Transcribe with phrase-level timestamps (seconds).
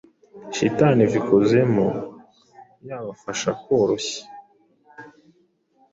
[0.55, 1.85] Shitani iva ikuzimu
[2.89, 4.23] yabafasha koroshya